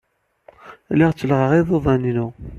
[0.93, 2.27] Lliɣ ttellɣeɣ iḍudan-inu.